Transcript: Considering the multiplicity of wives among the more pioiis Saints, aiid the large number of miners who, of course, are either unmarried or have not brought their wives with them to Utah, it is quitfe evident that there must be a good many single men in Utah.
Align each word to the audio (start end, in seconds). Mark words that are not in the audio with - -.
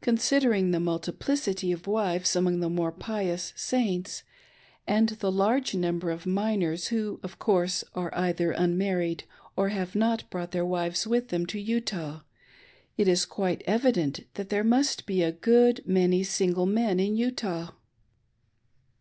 Considering 0.00 0.72
the 0.72 0.80
multiplicity 0.80 1.70
of 1.70 1.86
wives 1.86 2.34
among 2.34 2.58
the 2.58 2.68
more 2.68 2.90
pioiis 2.90 3.56
Saints, 3.56 4.24
aiid 4.88 5.20
the 5.20 5.30
large 5.30 5.72
number 5.72 6.10
of 6.10 6.26
miners 6.26 6.88
who, 6.88 7.20
of 7.22 7.38
course, 7.38 7.84
are 7.94 8.12
either 8.12 8.50
unmarried 8.50 9.22
or 9.54 9.68
have 9.68 9.94
not 9.94 10.28
brought 10.30 10.50
their 10.50 10.66
wives 10.66 11.06
with 11.06 11.28
them 11.28 11.46
to 11.46 11.60
Utah, 11.60 12.22
it 12.96 13.06
is 13.06 13.24
quitfe 13.24 13.62
evident 13.64 14.26
that 14.34 14.48
there 14.48 14.64
must 14.64 15.06
be 15.06 15.22
a 15.22 15.30
good 15.30 15.80
many 15.86 16.24
single 16.24 16.66
men 16.66 16.98
in 16.98 17.14
Utah. 17.16 17.70